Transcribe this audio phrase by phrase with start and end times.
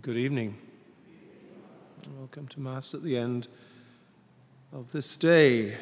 [0.00, 0.58] Good evening.
[2.16, 3.48] Welcome to Mass at the end
[4.72, 5.76] of this day.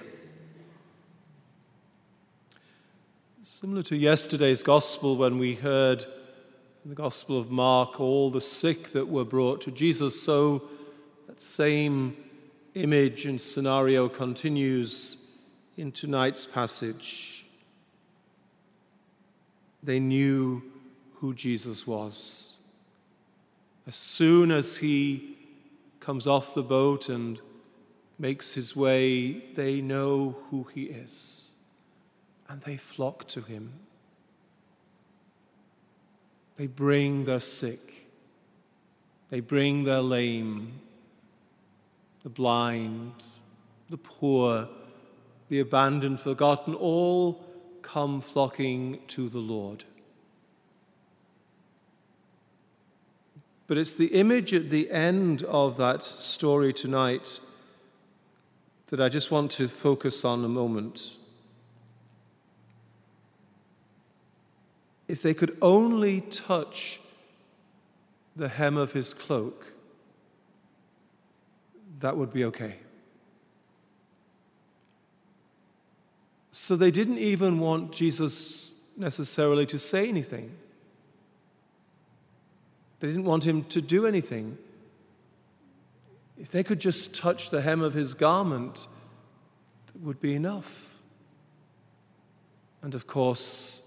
[3.43, 6.07] Similar to yesterday's Gospel, when we heard
[6.83, 10.63] in the Gospel of Mark all the sick that were brought to Jesus, so
[11.27, 12.17] that same
[12.75, 15.19] image and scenario continues
[15.77, 17.45] in tonight's passage.
[19.83, 20.63] They knew
[21.17, 22.50] who Jesus was.
[23.87, 25.37] As soon as he
[25.99, 27.41] comes off the boat and
[28.19, 31.55] makes his way, they know who he is
[32.51, 33.73] and they flock to him.
[36.57, 38.09] They bring their sick,
[39.31, 40.81] they bring their lame,
[42.23, 43.13] the blind,
[43.89, 44.69] the poor,
[45.49, 47.45] the abandoned, forgotten, all
[47.83, 49.85] come flocking to the Lord.
[53.71, 57.39] But it's the image at the end of that story tonight
[58.89, 61.17] that I just want to focus on a moment.
[65.07, 67.01] If they could only touch
[68.35, 69.73] the hem of his cloak,
[72.01, 72.75] that would be okay.
[76.51, 80.57] So they didn't even want Jesus necessarily to say anything.
[83.01, 84.59] They didn't want him to do anything.
[86.39, 88.87] If they could just touch the hem of his garment,
[89.95, 90.95] it would be enough.
[92.83, 93.83] And of course,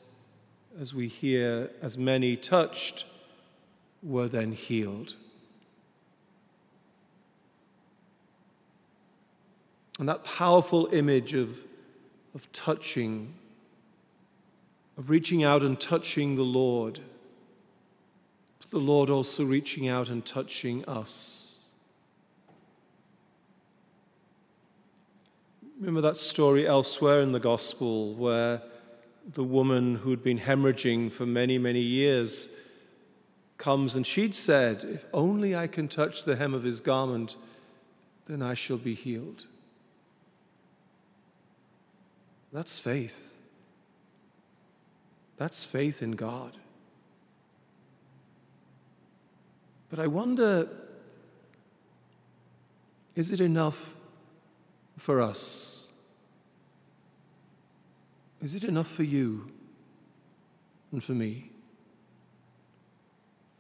[0.80, 3.06] as we hear, as many touched
[4.02, 5.16] were then healed.
[10.00, 11.64] And that powerful image of,
[12.34, 13.36] of touching,
[14.98, 17.00] of reaching out and touching the Lord
[18.74, 21.66] the Lord also reaching out and touching us.
[25.80, 28.64] Remember that story elsewhere in the Gospel where
[29.32, 32.50] the woman who'd been hemorrhaging for many, many years
[33.60, 37.38] comes and she'd said, If only I can touch the hem of his garment,
[38.26, 39.46] then I shall be healed.
[42.52, 43.38] That's faith.
[45.38, 46.58] That's faith in God.
[49.94, 50.68] But I wonder
[53.16, 53.94] is it enough
[54.98, 55.90] for us?
[58.42, 59.52] Is it enough for you
[60.92, 61.52] and for me?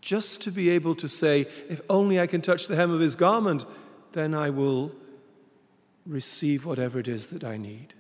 [0.02, 3.16] Just to be able to say, if only I can touch the hem of his
[3.16, 3.68] garment,
[4.14, 4.92] then I will
[6.08, 7.94] receive whatever it is that I need.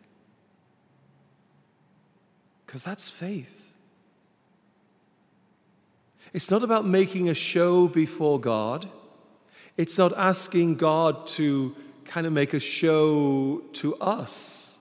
[2.65, 3.72] Because that's faith.
[6.33, 8.89] It's not about making a show before God.
[9.77, 14.79] It's not asking God to kind of make a show to us.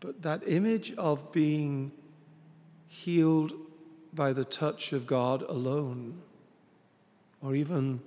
[0.00, 1.92] But that image of being
[2.86, 3.52] healed
[4.14, 6.22] by the touch of God alone,
[7.42, 8.00] or even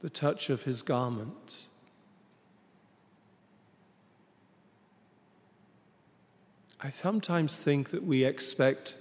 [0.00, 1.68] the touch of his garment.
[6.80, 8.96] I sometimes think that we expect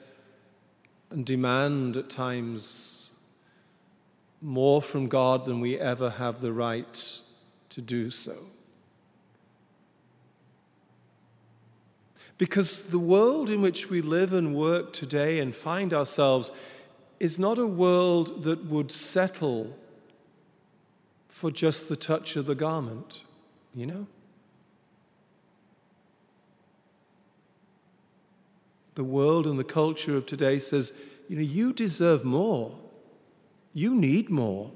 [1.12, 3.12] and demand at times
[4.42, 7.22] more from God than we ever have the right
[7.70, 8.36] to do so.
[12.38, 16.52] Because the world in which we live and work today and find ourselves
[17.20, 19.78] is not a world that would settle
[21.30, 23.22] for just the touch of the garment,
[23.76, 24.08] you know?
[28.96, 30.94] The world and the culture of today says,
[31.30, 32.78] you know, you deserve more.
[33.74, 34.72] You need more.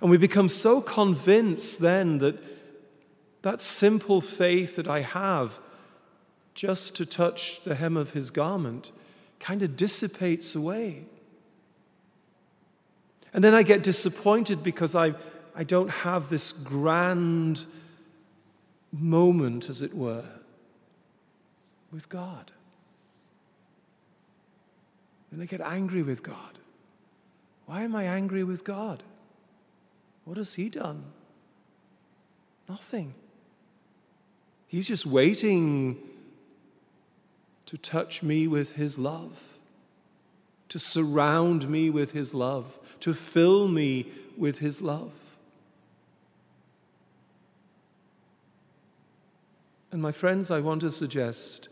[0.00, 2.38] And we become so convinced then that
[3.42, 5.58] that simple faith that I have
[6.54, 8.92] just to touch the hem of his garment
[9.38, 11.04] kind of dissipates away.
[13.32, 15.14] And then I get disappointed because I,
[15.54, 17.64] I don't have this grand
[18.92, 20.24] moment, as it were
[21.90, 22.50] with God.
[25.30, 26.58] Then I get angry with God.
[27.66, 29.02] Why am I angry with God?
[30.24, 31.04] What has He done?
[32.68, 33.14] Nothing.
[34.66, 35.98] He's just waiting
[37.66, 39.40] to touch me with His love,
[40.68, 44.06] to surround me with His love, to fill me
[44.36, 45.12] with His love.
[49.92, 51.68] And my friends, I want to suggest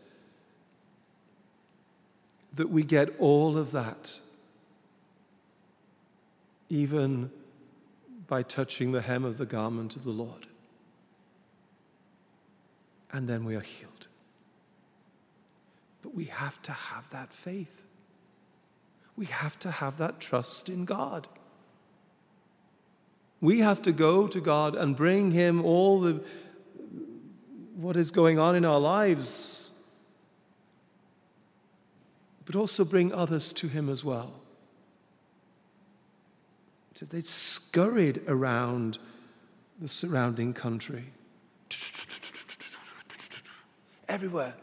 [2.58, 4.20] that we get all of that
[6.69, 7.31] even
[8.26, 10.46] by touching the hem of the garment of the Lord.
[13.10, 14.08] And then we are healed.
[16.02, 17.87] But we have to have that faith.
[19.16, 21.26] We have to have that trust in God.
[23.40, 26.22] We have to go to God and bring Him all the
[27.76, 29.70] what is going on in our lives,
[32.49, 34.33] but also bring others to Him as well.
[36.95, 38.97] So they scurried around
[39.79, 41.05] the surrounding country.
[44.09, 44.55] Everywhere.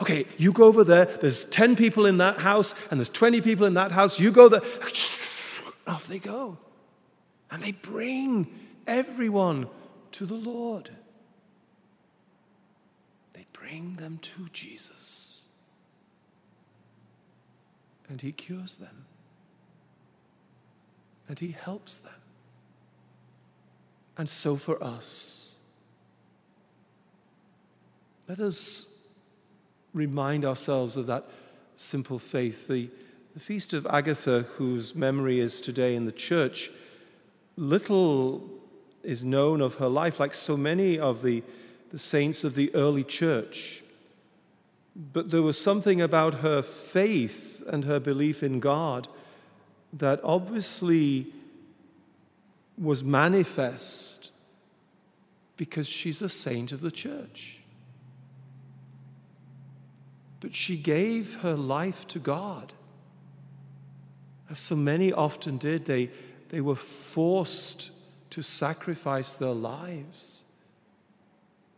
[0.00, 1.06] Okay, you go over there.
[1.06, 4.20] There's 10 people in that house, and there's 20 people in that house.
[4.20, 4.62] You go there.
[5.88, 6.58] Off they go.
[7.50, 8.46] And they bring
[8.86, 9.66] everyone
[10.12, 10.90] to the Lord.
[13.32, 15.33] They bring them to Jesus.
[18.08, 19.06] And He cures them.
[21.28, 22.12] And He helps them.
[24.16, 25.56] And so for us,
[28.28, 28.98] let us
[29.92, 31.24] remind ourselves of that
[31.74, 32.68] simple faith.
[32.68, 32.90] The,
[33.34, 36.70] the Feast of Agatha, whose memory is today in the church,
[37.56, 38.48] little
[39.02, 41.42] is known of her life, like so many of the,
[41.92, 43.83] the saints of the early church.
[44.96, 49.08] But there was something about her faith and her belief in God
[49.92, 51.32] that obviously
[52.78, 54.30] was manifest
[55.56, 57.60] because she's a saint of the church.
[60.40, 62.72] But she gave her life to God.
[64.50, 66.10] As so many often did, they,
[66.50, 67.90] they were forced
[68.30, 70.44] to sacrifice their lives.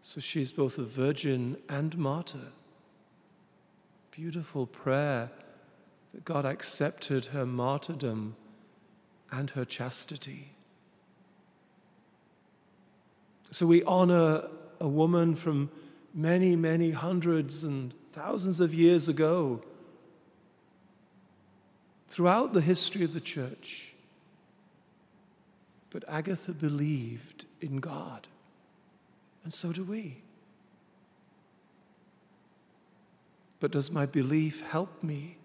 [0.03, 2.53] So she's both a virgin and martyr.
[4.17, 5.31] Beautiful prayer
[6.15, 8.35] that God accepted her martyrdom
[9.31, 10.53] and her chastity.
[13.51, 14.49] So we honor
[14.81, 15.71] a woman from
[16.15, 19.63] many, many hundreds and thousands of years ago
[22.09, 23.93] throughout the history of the church.
[25.91, 28.29] But Agatha believed in God,
[29.45, 30.23] and so do we.
[33.61, 35.38] But does my belief help me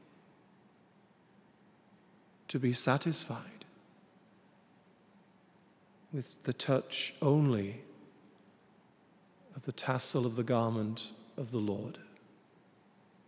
[2.48, 3.66] to be satisfied
[6.12, 7.82] with the touch only
[9.56, 11.98] of the tassel of the garment of the Lord?